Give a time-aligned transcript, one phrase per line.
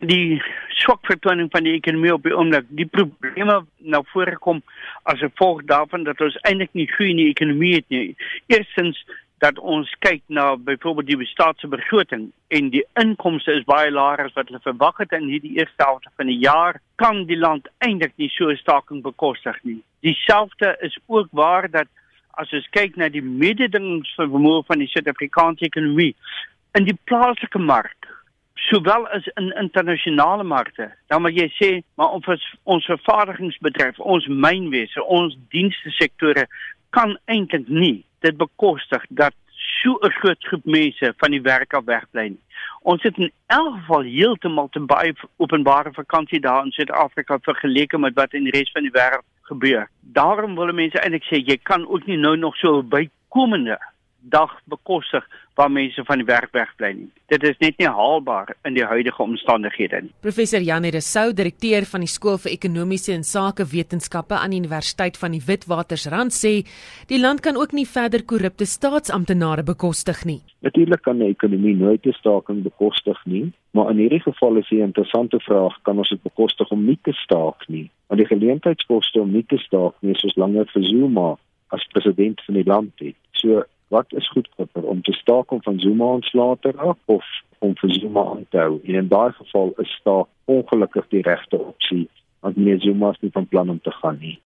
[0.00, 0.42] die
[0.78, 4.62] swak vertoning van die ekonomie op die oomblik, die probleme nou voorkom
[5.02, 8.16] as gevolg daarvan dat ons eintlik nie groei in die ekonomie het nie.
[8.46, 9.00] Eerstens
[9.42, 14.50] dat ons kyk na byvoorbeeld die staatsbegroting en die inkomste is baie laer as wat
[14.50, 18.30] hulle verwag het in hierdie eerste helfte van die jaar, kan die land eintlik nie
[18.34, 19.82] so 'n staking bekostig nie.
[20.02, 21.88] Dieselfde is ook waar dat
[22.38, 26.14] as ons kyk na die mededingingsvermoë van die Suid-Afrikaanse ekonomie
[26.78, 27.97] in die plaaslike mark
[28.66, 30.90] sowel as in internasionale markte.
[31.06, 36.46] Dan moet jy sê, maar ons ons vervaardigingsbedryf, ons mynwese, ons dienste sektore
[36.96, 39.34] kan eintlik nie dit bekostig dat
[39.82, 42.44] so 'n groot groep mense van die werk af wegbly nie.
[42.82, 48.14] Ons het in elk geval heeltemal te baie openbare vakansie daar in Suid-Afrika vergeleke met
[48.14, 49.88] wat in die res van die wêreld gebeur.
[50.00, 53.78] Daarom wil mense eintlik sê jy kan ook nie nou nog so bykomende
[54.20, 55.28] dag bekostig
[55.58, 57.08] waar mense van die werk wegbly nie.
[57.32, 60.12] Dit is net nie haalbaar in die huidige omstandighede nie.
[60.22, 65.18] Professor Janie Rousseau, direkteur van die Skool vir Ekonomiese en Sake Wetenskappe aan die Universiteit
[65.18, 66.52] van die Witwatersrand sê,
[67.10, 70.38] die land kan ook nie verder korrupte staatsamptenare bekostig nie.
[70.62, 74.82] Natuurlik kan 'n ekonomie nooit 'n staking bekostig nie, maar in hierdie geval is die
[74.82, 77.90] interessante vraag, kan ons dit bekostig om nie te staak nie?
[78.06, 81.36] Want die geleentheidskoste om nie te staak nie is soos langer vir Zuma
[81.68, 83.16] as president van die land het.
[83.32, 84.57] So wat is goedkoper
[84.98, 87.26] om te staak om van Zuma ontslae te raak of
[87.58, 88.80] om vir Zuma aan te hou?
[88.84, 92.06] En in daai geval is staak ongelukkig die regte opsie
[92.40, 94.38] want meneer Zuma is nie van plan om te gaan nie.